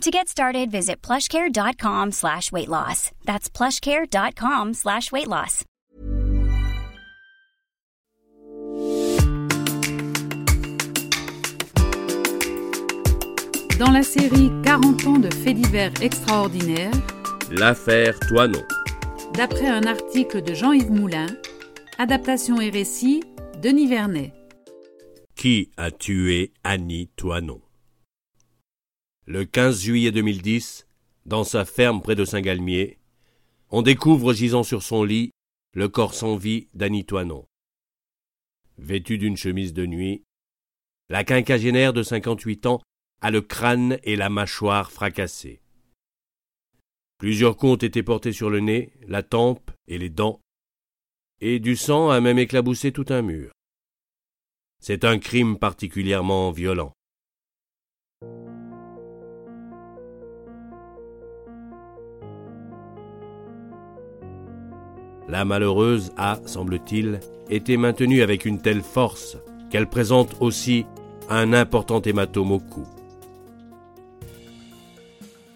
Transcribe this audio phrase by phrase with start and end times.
[0.00, 3.10] To get started, visit plushcare.com slash weight loss.
[3.24, 5.64] That's plushcare.com slash weight loss.
[13.78, 16.92] Dans la série 40 ans de faits divers extraordinaires,
[17.50, 18.62] L'affaire Toinon.
[19.34, 21.26] d'après un article de Jean-Yves Moulin,
[21.98, 23.22] adaptation et récit,
[23.62, 24.32] Denis Vernet.
[25.34, 27.60] Qui a tué Annie Toinon
[29.26, 30.86] Le 15 juillet 2010,
[31.24, 32.98] dans sa ferme près de Saint-Galmier,
[33.70, 35.30] on découvre gisant sur son lit
[35.72, 37.46] le corps sans vie d'Annie Toinon.
[38.76, 40.24] Vêtue d'une chemise de nuit,
[41.08, 42.82] la quinquagénaire de 58 ans
[43.22, 45.62] a le crâne et la mâchoire fracassés.
[47.16, 50.42] Plusieurs ont été portés sur le nez, la tempe et les dents,
[51.40, 53.52] et du sang a même éclaboussé tout un mur.
[54.82, 56.92] C'est un crime particulièrement violent.
[65.28, 69.38] La malheureuse a, semble-t-il, été maintenue avec une telle force
[69.70, 70.86] qu'elle présente aussi
[71.28, 72.86] un important hématome au cou.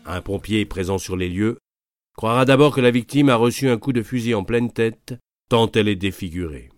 [0.06, 1.58] Un pompier présent sur les lieux
[2.16, 5.14] croira d'abord que la victime a reçu un coup de fusil en pleine tête,
[5.48, 6.70] tant elle est défigurée.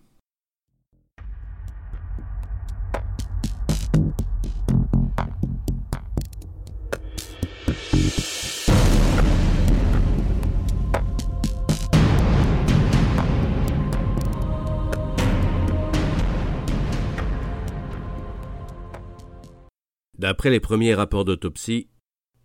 [20.21, 21.87] D'après les premiers rapports d'autopsie,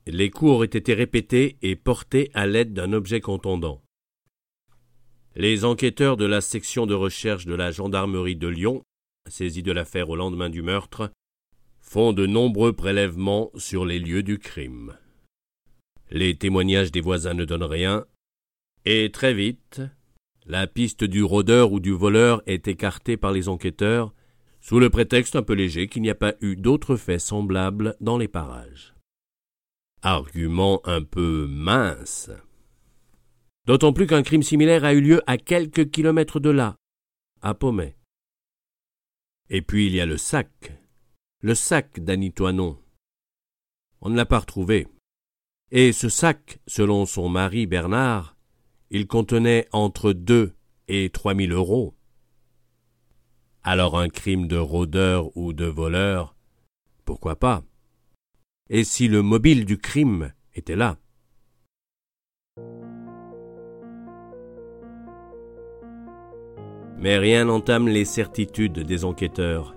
[0.07, 3.83] les coups auraient été répétés et portés à l'aide d'un objet contondant.
[5.35, 8.83] Les enquêteurs de la section de recherche de la gendarmerie de Lyon,
[9.29, 11.13] saisis de l'affaire au lendemain du meurtre,
[11.83, 14.97] font de nombreux prélèvements sur les lieux du crime.
[16.11, 18.07] Les témoignages des voisins ne donnent rien,
[18.87, 19.83] et très vite,
[20.47, 24.15] la piste du rôdeur ou du voleur est écartée par les enquêteurs,
[24.67, 28.19] sous le prétexte un peu léger qu'il n'y a pas eu d'autres faits semblables dans
[28.19, 28.97] les parages.
[30.03, 32.33] Argument un peu mince.
[33.67, 36.75] D'autant plus qu'un crime similaire a eu lieu à quelques kilomètres de là,
[37.43, 37.97] à Pommet.
[39.51, 40.73] Et puis il y a le sac.
[41.43, 42.77] Le sac d'Annie Toinon.
[44.01, 44.89] On ne l'a pas retrouvé.
[45.71, 48.37] Et ce sac, selon son mari Bernard,
[48.91, 50.57] il contenait entre deux
[50.89, 51.97] et trois mille euros.
[53.69, 56.37] Alors un crime de rôdeur ou de voleur,
[57.05, 57.65] pourquoi pas?
[58.71, 60.99] Et si le mobile du crime était là?
[66.97, 69.75] Mais rien n'entame les certitudes des enquêteurs.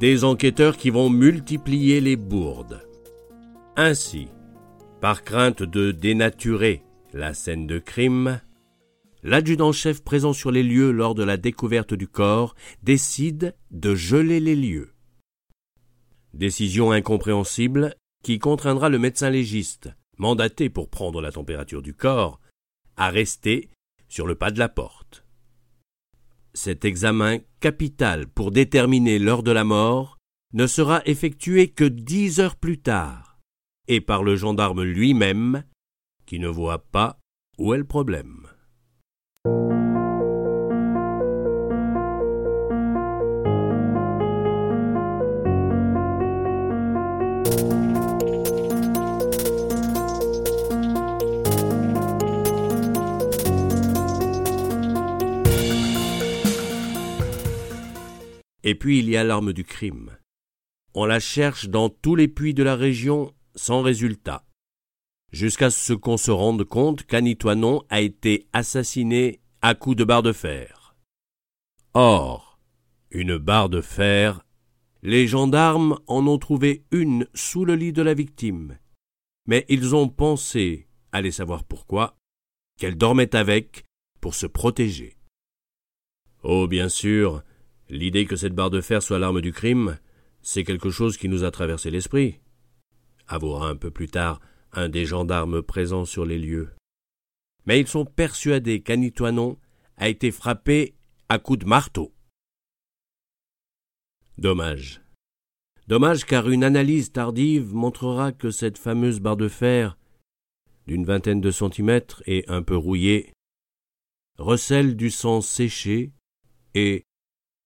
[0.00, 2.84] Des enquêteurs qui vont multiplier les bourdes.
[3.76, 4.26] Ainsi,
[5.00, 6.82] par crainte de dénaturer
[7.12, 8.40] la scène de crime,
[9.24, 14.54] l'adjudant-chef présent sur les lieux lors de la découverte du corps décide de geler les
[14.54, 14.92] lieux.
[16.34, 22.40] Décision incompréhensible qui contraindra le médecin légiste, mandaté pour prendre la température du corps,
[22.96, 23.70] à rester
[24.08, 25.24] sur le pas de la porte.
[26.52, 30.18] Cet examen capital pour déterminer l'heure de la mort
[30.52, 33.40] ne sera effectué que dix heures plus tard,
[33.88, 35.64] et par le gendarme lui-même,
[36.26, 37.18] qui ne voit pas
[37.58, 38.43] où est le problème.
[58.64, 60.16] Et puis il y a l'arme du crime.
[60.94, 64.44] On la cherche dans tous les puits de la région sans résultat,
[65.32, 70.22] jusqu'à ce qu'on se rende compte qu'Annie Toinon a été assassinée à coups de barre
[70.22, 70.96] de fer.
[71.92, 72.58] Or,
[73.10, 74.44] une barre de fer,
[75.02, 78.78] les gendarmes en ont trouvé une sous le lit de la victime,
[79.46, 82.16] mais ils ont pensé, allez savoir pourquoi,
[82.78, 83.84] qu'elle dormait avec
[84.20, 85.18] pour se protéger.
[86.42, 87.42] Oh, bien sûr,
[87.94, 90.00] L'idée que cette barre de fer soit l'arme du crime,
[90.42, 92.40] c'est quelque chose qui nous a traversé l'esprit.
[93.28, 94.40] Avouera un peu plus tard
[94.72, 96.70] un des gendarmes présents sur les lieux.
[97.66, 99.60] Mais ils sont persuadés qu'Annie Toinon
[99.96, 100.96] a été frappé
[101.28, 102.12] à coups de marteau.
[104.38, 105.00] Dommage.
[105.86, 109.96] Dommage car une analyse tardive montrera que cette fameuse barre de fer,
[110.88, 113.32] d'une vingtaine de centimètres et un peu rouillée,
[114.36, 116.10] recèle du sang séché
[116.74, 117.04] et,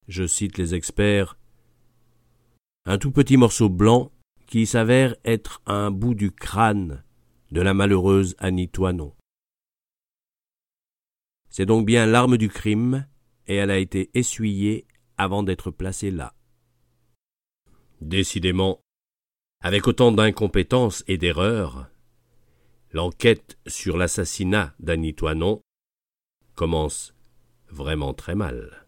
[0.09, 1.39] je cite les experts,
[2.87, 4.11] un tout petit morceau blanc
[4.47, 7.05] qui s'avère être un bout du crâne
[7.51, 9.15] de la malheureuse Annie Toinon.
[11.51, 13.07] C'est donc bien l'arme du crime,
[13.47, 16.35] et elle a été essuyée avant d'être placée là.
[18.01, 18.81] Décidément,
[19.61, 21.91] avec autant d'incompétence et d'erreur,
[22.93, 25.61] l'enquête sur l'assassinat d'Annie Toinon
[26.55, 27.15] commence
[27.69, 28.88] vraiment très mal.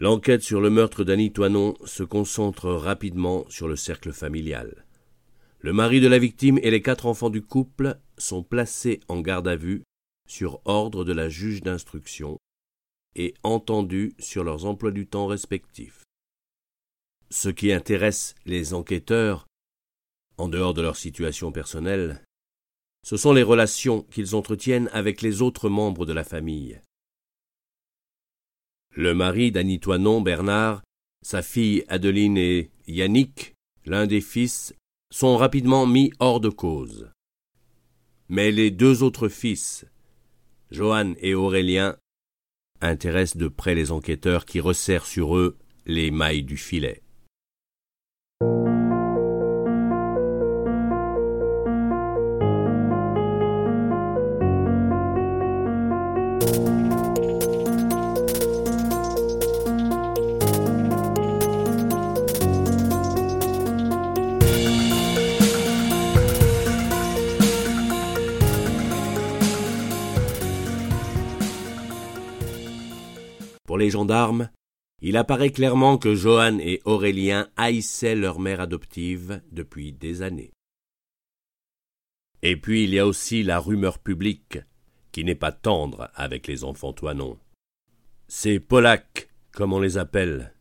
[0.00, 4.86] L'enquête sur le meurtre d'Annie Toinon se concentre rapidement sur le cercle familial.
[5.58, 9.48] Le mari de la victime et les quatre enfants du couple sont placés en garde
[9.48, 9.82] à vue
[10.28, 12.38] sur ordre de la juge d'instruction
[13.16, 16.04] et entendus sur leurs emplois du temps respectifs.
[17.30, 19.48] Ce qui intéresse les enquêteurs,
[20.36, 22.22] en dehors de leur situation personnelle,
[23.04, 26.80] ce sont les relations qu'ils entretiennent avec les autres membres de la famille.
[28.94, 30.82] Le mari d'Annie Toinon, Bernard,
[31.22, 33.54] sa fille Adeline et Yannick,
[33.84, 34.74] l'un des fils,
[35.10, 37.10] sont rapidement mis hors de cause.
[38.28, 39.86] Mais les deux autres fils,
[40.70, 41.96] Johan et Aurélien
[42.80, 45.56] intéressent de près les enquêteurs qui resserrent sur eux
[45.86, 47.02] les mailles du filet.
[73.90, 74.50] Gendarmes,
[75.00, 80.52] il apparaît clairement que Johan et Aurélien haïssaient leur mère adoptive depuis des années.
[82.42, 84.58] Et puis il y a aussi la rumeur publique,
[85.12, 87.38] qui n'est pas tendre avec les enfants Toinon.
[88.26, 90.52] Ces Polacs, comme on les appelle,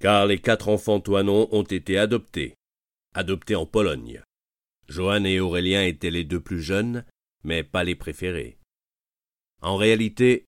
[0.00, 2.54] car les quatre enfants Toinon ont été adoptés,
[3.14, 4.22] adoptés en Pologne.
[4.88, 7.04] Johan et Aurélien étaient les deux plus jeunes,
[7.44, 8.58] mais pas les préférés.
[9.60, 10.44] En réalité,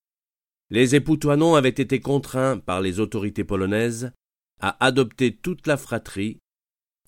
[0.71, 4.13] les époux Toinon avaient été contraints par les autorités polonaises
[4.61, 6.39] à adopter toute la fratrie,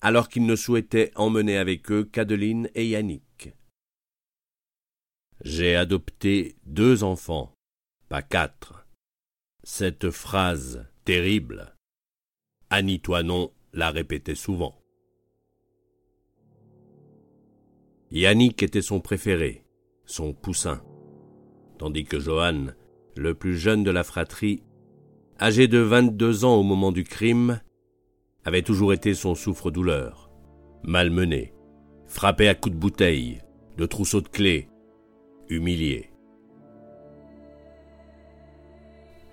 [0.01, 3.49] alors qu'ils ne souhaitaient emmener avec eux qu'Adeline et Yannick.
[5.43, 7.53] J'ai adopté deux enfants,
[8.09, 8.85] pas quatre.
[9.63, 11.75] Cette phrase terrible,
[12.69, 14.81] Annie Toinon la répétait souvent.
[18.11, 19.65] Yannick était son préféré,
[20.05, 20.81] son poussin,
[21.77, 22.67] tandis que Johan
[23.17, 24.63] le plus jeune de la fratrie,
[25.39, 27.59] âgé de vingt-deux ans au moment du crime,
[28.45, 30.31] avait toujours été son souffre-douleur,
[30.83, 31.53] malmené,
[32.07, 33.41] frappé à coups de bouteille,
[33.77, 34.69] de trousseaux de clés,
[35.49, 36.11] humilié.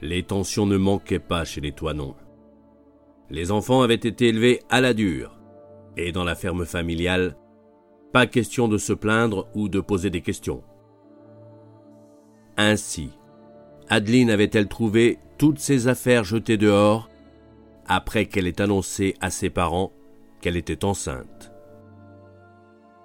[0.02, 2.16] Les tensions ne manquaient pas chez les Toinons.
[3.30, 5.40] Les enfants avaient été élevés à la dure,
[5.96, 7.36] et dans la ferme familiale,
[8.12, 10.62] pas question de se plaindre ou de poser des questions.
[12.56, 13.10] Ainsi,
[13.88, 17.10] Adeline avait-elle trouvé toutes ses affaires jetées dehors
[17.86, 19.92] après qu'elle ait annoncé à ses parents
[20.40, 21.52] qu'elle était enceinte?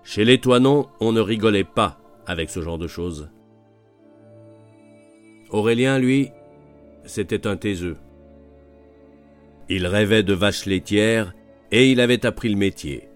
[0.03, 3.29] Chez les Toinons, on ne rigolait pas avec ce genre de choses.
[5.49, 6.29] Aurélien, lui,
[7.05, 7.97] c'était un taiseux.
[9.67, 11.33] Il rêvait de vaches laitières
[11.71, 13.09] et il avait appris le métier.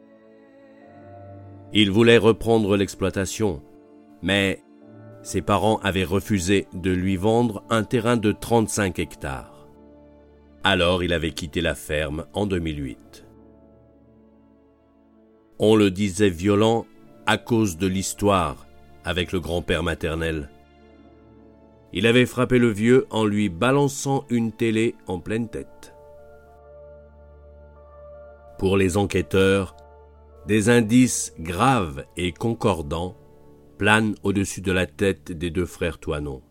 [1.74, 3.62] Il voulait reprendre l'exploitation,
[4.22, 4.63] mais
[5.24, 9.68] ses parents avaient refusé de lui vendre un terrain de 35 hectares.
[10.64, 13.26] Alors il avait quitté la ferme en 2008.
[15.60, 16.86] On le disait violent
[17.26, 18.68] à cause de l'histoire
[19.06, 20.50] avec le grand-père maternel.
[21.94, 25.94] Il avait frappé le vieux en lui balançant une télé en pleine tête.
[28.58, 29.76] Pour les enquêteurs,
[30.48, 33.16] des indices graves et concordants
[33.84, 36.42] planent au-dessus de la tête des deux frères Toinon.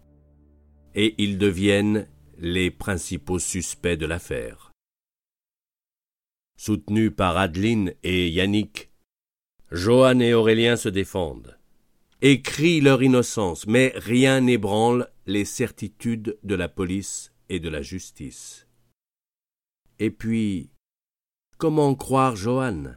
[0.94, 4.70] Et ils deviennent les principaux suspects de l'affaire.
[6.58, 8.90] Soutenus par Adeline et Yannick,
[9.70, 11.58] Johan et Aurélien se défendent
[12.20, 17.80] et crient leur innocence, mais rien n'ébranle les certitudes de la police et de la
[17.80, 18.68] justice.
[19.98, 20.70] Et puis,
[21.56, 22.92] comment croire Johan?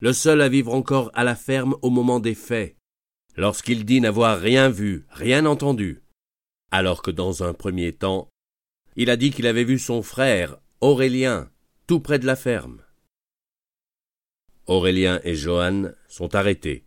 [0.00, 2.76] Le seul à vivre encore à la ferme au moment des faits,
[3.36, 6.02] lorsqu'il dit n'avoir rien vu, rien entendu,
[6.70, 8.28] alors que dans un premier temps,
[8.96, 11.50] il a dit qu'il avait vu son frère, Aurélien,
[11.86, 12.82] tout près de la ferme.
[14.66, 16.84] Aurélien et Johann sont arrêtés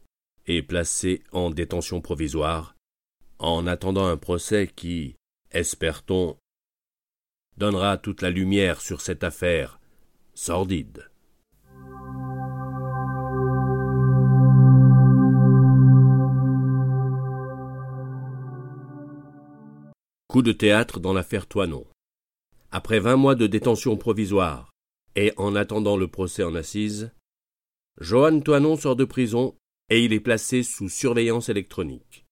[0.48, 2.76] et placés en détention provisoire,
[3.40, 5.16] en attendant un procès qui,
[5.52, 6.38] espère-t-on,
[7.58, 9.80] donnera toute la lumière sur cette affaire
[10.34, 11.10] sordide.
[20.42, 21.86] De théâtre dans l'affaire Toinon.
[22.70, 24.70] Après vingt mois de détention provisoire
[25.16, 27.12] et en attendant le procès en assises,
[28.02, 29.56] Johan Toinon sort de prison
[29.90, 32.26] et il est placé sous surveillance électronique.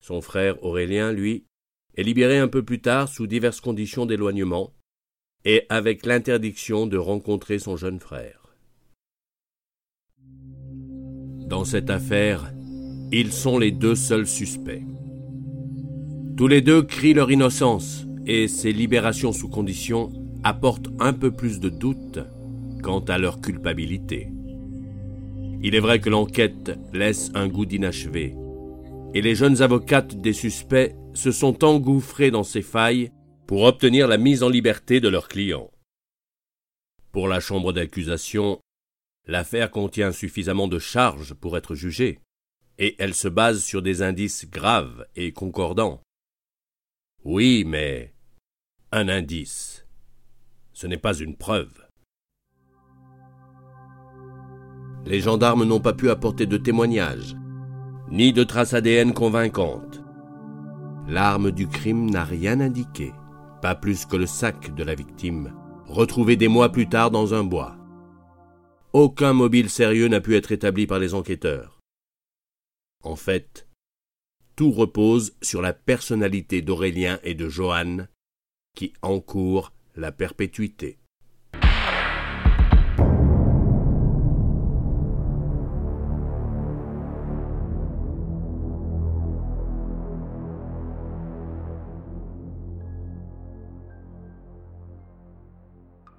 [0.00, 1.44] Son frère Aurélien, lui,
[1.96, 4.72] est libéré un peu plus tard sous diverses conditions d'éloignement
[5.44, 8.54] et avec l'interdiction de rencontrer son jeune frère.
[11.46, 12.54] Dans cette affaire,
[13.12, 14.82] ils sont les deux seuls suspects.
[16.38, 20.12] Tous les deux crient leur innocence, et ces libérations sous condition
[20.44, 22.20] apportent un peu plus de doute
[22.80, 24.28] quant à leur culpabilité.
[25.64, 28.36] Il est vrai que l'enquête laisse un goût d'inachevé,
[29.14, 33.10] et les jeunes avocates des suspects se sont engouffrées dans ces failles
[33.48, 35.72] pour obtenir la mise en liberté de leurs clients.
[37.10, 38.60] Pour la chambre d'accusation,
[39.26, 42.20] l'affaire contient suffisamment de charges pour être jugée,
[42.78, 46.00] et elle se base sur des indices graves et concordants.
[47.30, 48.14] Oui, mais
[48.90, 49.84] un indice.
[50.72, 51.86] Ce n'est pas une preuve.
[55.04, 57.36] Les gendarmes n'ont pas pu apporter de témoignages,
[58.10, 60.02] ni de traces ADN convaincantes.
[61.06, 63.12] L'arme du crime n'a rien indiqué,
[63.60, 65.52] pas plus que le sac de la victime,
[65.84, 67.76] retrouvé des mois plus tard dans un bois.
[68.94, 71.78] Aucun mobile sérieux n'a pu être établi par les enquêteurs.
[73.04, 73.67] En fait,
[74.58, 78.08] tout repose sur la personnalité d'Aurélien et de Johanne,
[78.74, 80.98] qui encourent la perpétuité.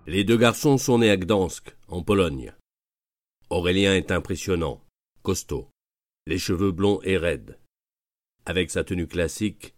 [0.08, 2.53] Les deux garçons sont nés à Gdansk, en Pologne.
[3.50, 4.81] Aurélien est impressionnant,
[5.24, 5.67] costaud,
[6.25, 7.60] les cheveux blonds et raides.
[8.50, 9.75] Avec sa tenue classique,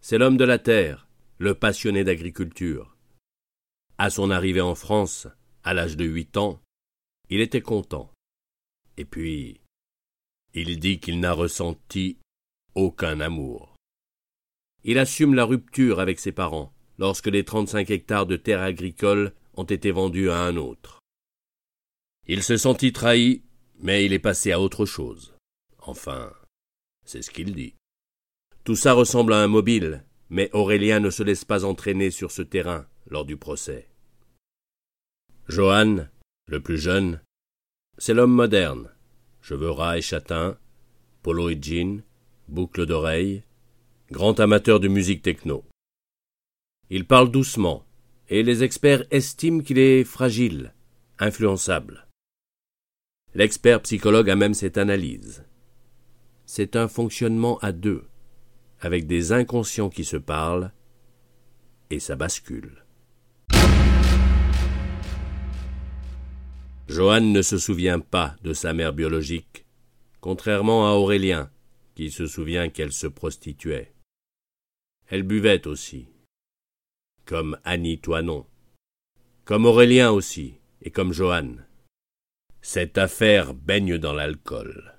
[0.00, 2.96] c'est l'homme de la terre, le passionné d'agriculture.
[3.98, 5.26] À son arrivée en France,
[5.64, 6.62] à l'âge de huit ans,
[7.30, 8.12] il était content.
[8.96, 9.60] Et puis,
[10.54, 12.16] il dit qu'il n'a ressenti
[12.76, 13.74] aucun amour.
[14.84, 19.64] Il assume la rupture avec ses parents lorsque les trente-cinq hectares de terre agricole ont
[19.64, 21.00] été vendus à un autre.
[22.28, 23.42] Il se sentit trahi,
[23.80, 25.34] mais il est passé à autre chose.
[25.80, 26.32] Enfin,
[27.04, 27.74] c'est ce qu'il dit.
[28.64, 32.42] Tout ça ressemble à un mobile, mais Aurélien ne se laisse pas entraîner sur ce
[32.42, 33.88] terrain lors du procès.
[35.48, 36.06] Johan,
[36.46, 37.20] le plus jeune,
[37.98, 38.88] c'est l'homme moderne,
[39.40, 40.56] cheveux ras et châtains,
[41.22, 42.02] polo et jean,
[42.48, 43.42] boucle d'oreilles,
[44.12, 45.64] grand amateur de musique techno.
[46.88, 47.84] Il parle doucement,
[48.28, 50.72] et les experts estiment qu'il est fragile,
[51.18, 52.06] influençable.
[53.34, 55.44] L'expert psychologue a même cette analyse.
[56.46, 58.04] C'est un fonctionnement à deux
[58.82, 60.72] avec des inconscients qui se parlent,
[61.88, 62.84] et ça bascule.
[66.88, 69.64] Joanne ne se souvient pas de sa mère biologique,
[70.20, 71.50] contrairement à Aurélien,
[71.94, 73.94] qui se souvient qu'elle se prostituait.
[75.06, 76.08] Elle buvait aussi,
[77.24, 78.46] comme Annie Toinon,
[79.44, 81.64] comme Aurélien aussi, et comme Joanne.
[82.60, 84.91] Cette affaire baigne dans l'alcool.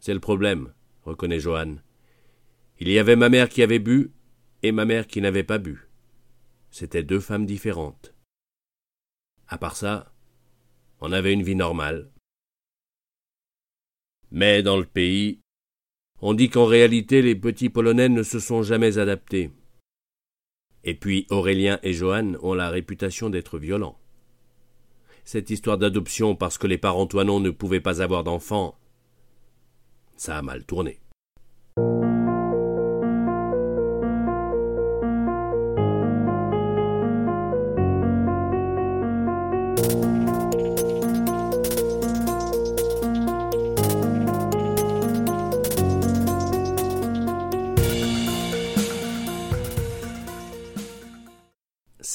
[0.00, 1.82] C'est le problème, reconnaît Johann.
[2.78, 4.12] Il y avait ma mère qui avait bu
[4.62, 5.88] et ma mère qui n'avait pas bu.
[6.70, 8.14] C'étaient deux femmes différentes.
[9.48, 10.12] À part ça,
[11.00, 12.10] on avait une vie normale.
[14.30, 15.40] Mais dans le pays,
[16.20, 19.50] on dit qu'en réalité les petits Polonais ne se sont jamais adaptés.
[20.84, 23.98] Et puis Aurélien et Johann ont la réputation d'être violents.
[25.24, 28.78] Cette histoire d'adoption parce que les parents Toinon ne pouvaient pas avoir d'enfants
[30.18, 31.00] ça a mal tourné.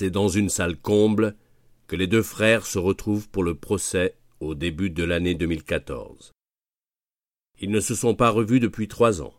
[0.04, 1.36] c'est dans une salle comble
[1.88, 6.34] que les deux frères se retrouvent pour le procès au début de l'année 2014.
[7.64, 9.34] Ils ne se sont pas revus depuis trois ans.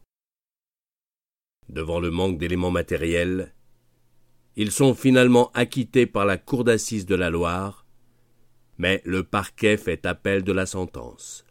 [1.69, 3.55] Devant le manque d'éléments matériels,
[4.57, 7.85] ils sont finalement acquittés par la Cour d'assises de la Loire,
[8.79, 11.45] mais le parquet fait appel de la sentence.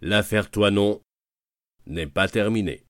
[0.00, 1.02] L'affaire Toinon
[1.86, 2.84] n'est pas terminée.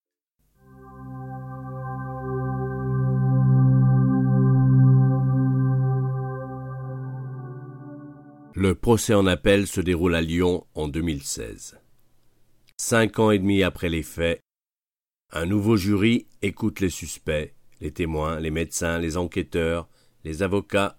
[8.55, 11.79] Le procès en appel se déroule à Lyon en 2016.
[12.81, 14.41] Cinq ans et demi après les faits,
[15.33, 19.89] un nouveau jury écoute les suspects, les témoins, les médecins, les enquêteurs,
[20.23, 20.97] les avocats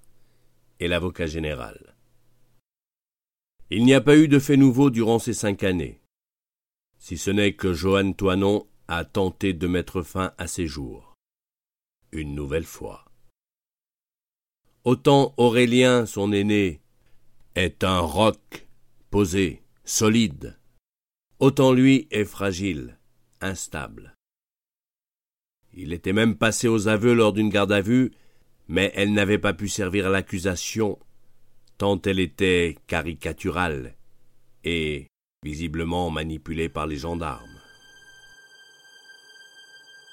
[0.82, 1.96] et l'avocat général.
[3.70, 6.02] Il n'y a pas eu de fait nouveau durant ces cinq années,
[6.98, 11.16] si ce n'est que Joanne Toinon a tenté de mettre fin à ses jours.
[12.12, 13.06] Une nouvelle fois.
[14.84, 16.82] Autant Aurélien, son aîné,
[17.56, 18.68] est un roc
[19.12, 20.59] posé, solide.
[21.40, 22.98] Autant lui est fragile,
[23.40, 24.14] instable.
[25.74, 28.12] Il était même passé aux aveux lors d'une garde à vue,
[28.68, 31.00] mais elle n'avait pas pu servir à l'accusation,
[31.78, 33.96] tant elle était caricaturale
[34.66, 35.08] et
[35.42, 37.48] visiblement manipulée par les gendarmes.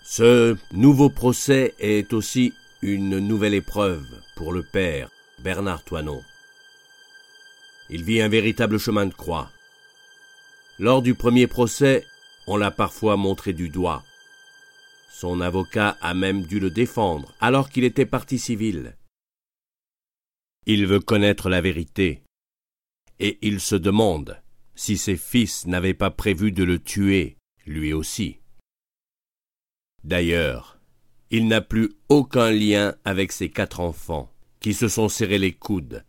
[0.05, 2.53] Ce nouveau procès est aussi
[2.83, 4.07] une nouvelle épreuve
[4.37, 5.11] pour le père,
[5.43, 6.23] Bernard Toinon.
[7.91, 9.51] Il vit un véritable chemin de croix.
[10.79, 12.05] Lors du premier procès,
[12.47, 14.03] on l'a parfois montré du doigt.
[15.11, 18.97] Son avocat a même dû le défendre, alors qu'il était parti civil.
[20.67, 22.23] Il veut connaître la vérité,
[23.19, 24.43] et il se demande
[24.75, 28.41] si ses fils n'avaient pas prévu de le tuer, lui aussi.
[30.05, 30.79] D'ailleurs,
[31.31, 36.05] il n'a plus aucun lien avec ses quatre enfants, qui se sont serrés les coudes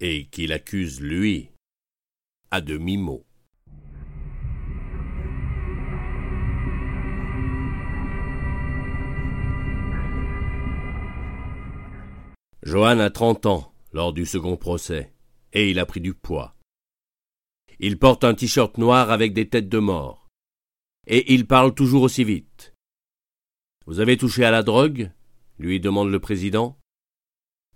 [0.00, 1.50] et qu'il accuse lui
[2.50, 3.24] à demi-mot.
[12.64, 15.12] Johan a trente ans lors du second procès,
[15.52, 16.56] et il a pris du poids.
[17.78, 20.28] Il porte un t-shirt noir avec des têtes de mort,
[21.06, 22.74] et il parle toujours aussi vite.
[23.86, 25.12] Vous avez touché à la drogue?
[25.58, 26.78] lui demande le président.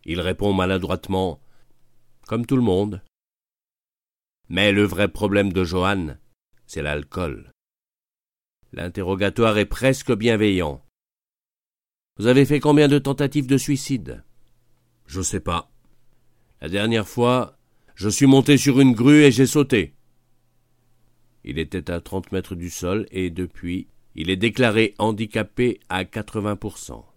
[0.05, 1.41] Il répond maladroitement
[2.27, 3.03] comme tout le monde.
[4.49, 6.17] Mais le vrai problème de Johan,
[6.67, 7.53] c'est l'alcool.
[8.73, 10.85] L'interrogatoire est presque bienveillant.
[12.19, 14.25] Vous avez fait combien de tentatives de suicide?
[15.09, 15.73] Je sais pas.
[16.61, 17.59] La dernière fois,
[17.95, 19.95] je suis monté sur une grue et j'ai sauté.
[21.45, 26.57] Il était à trente mètres du sol et depuis, il est déclaré handicapé à quatre-vingts
[26.57, 27.11] pour cent.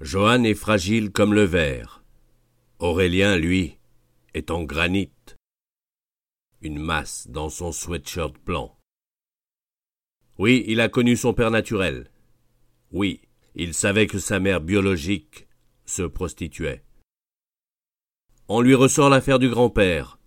[0.00, 2.04] Johan est fragile comme le verre.
[2.78, 3.78] Aurélien, lui,
[4.34, 5.10] est en granit.
[6.60, 8.78] Une masse dans son sweatshirt blanc.
[10.38, 12.10] Oui, il a connu son père naturel.
[12.92, 13.22] Oui,
[13.56, 15.45] il savait que sa mère biologique
[15.86, 16.82] se prostituait.
[18.48, 20.18] On lui ressort l'affaire du grand-père.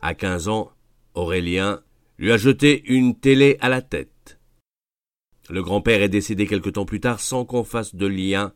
[0.00, 0.72] À quinze ans,
[1.14, 1.82] Aurélien
[2.18, 4.38] lui a jeté une télé à la tête.
[5.48, 8.52] Le grand-père est décédé quelque temps plus tard sans qu'on fasse de lien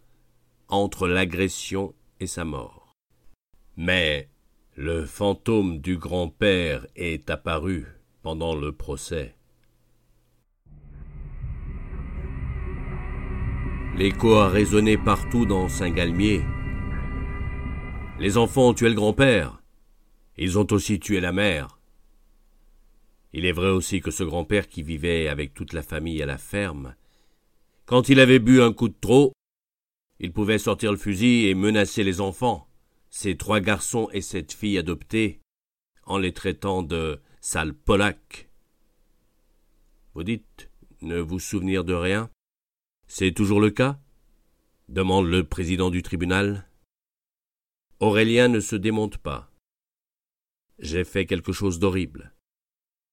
[0.68, 2.95] entre l'agression et sa mort.
[3.77, 4.29] Mais
[4.77, 7.87] le fantôme du grand-père est apparu
[8.23, 9.35] pendant le procès.
[13.96, 16.42] L'écho a résonné partout dans Saint-Galmier.
[18.18, 19.62] Les enfants ont tué le grand-père.
[20.38, 21.78] Ils ont aussi tué la mère.
[23.35, 26.38] Il est vrai aussi que ce grand-père qui vivait avec toute la famille à la
[26.38, 26.94] ferme,
[27.85, 29.33] quand il avait bu un coup de trop,
[30.20, 32.68] il pouvait sortir le fusil et menacer les enfants
[33.11, 35.40] ces trois garçons et cette fille adoptée
[36.05, 38.48] en les traitant de sales polacs.
[40.14, 40.70] Vous dites
[41.02, 42.31] ne vous souvenir de rien?
[43.14, 43.98] C'est toujours le cas?
[44.88, 46.66] demande le président du tribunal.
[48.01, 49.51] Aurélien ne se démonte pas.
[50.79, 52.33] J'ai fait quelque chose d'horrible,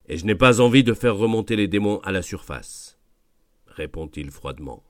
[0.08, 2.98] et je n'ai pas envie de faire remonter les démons à la surface,
[3.68, 4.86] répond-il froidement.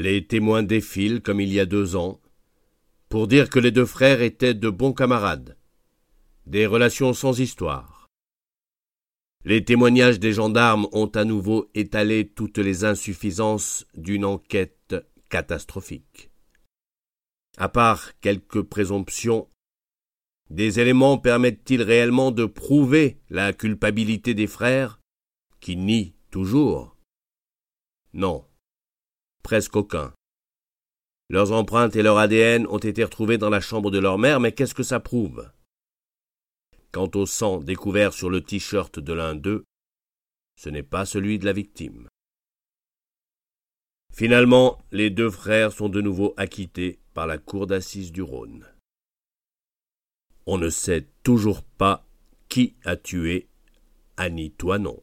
[0.00, 2.22] Les témoins défilent comme il y a deux ans,
[3.10, 5.58] pour dire que les deux frères étaient de bons camarades,
[6.46, 8.06] des relations sans histoire.
[9.44, 14.96] Les témoignages des gendarmes ont à nouveau étalé toutes les insuffisances d'une enquête
[15.28, 16.30] catastrophique.
[17.58, 19.50] À part quelques présomptions,
[20.48, 24.98] des éléments permettent-ils réellement de prouver la culpabilité des frères,
[25.60, 26.96] qui nient toujours?
[28.14, 28.46] Non,
[29.50, 30.14] presque aucun.
[31.28, 34.52] Leurs empreintes et leur ADN ont été retrouvés dans la chambre de leur mère, mais
[34.52, 35.50] qu'est-ce que ça prouve?
[36.92, 39.64] Quant au sang découvert sur le t-shirt de l'un d'eux,
[40.54, 42.06] ce n'est pas celui de la victime.
[44.14, 48.68] Finalement, les deux frères sont de nouveau acquittés par la cour d'assises du Rhône.
[50.46, 52.06] On ne sait toujours pas
[52.48, 53.48] qui a tué
[54.16, 55.02] Annie Toinon.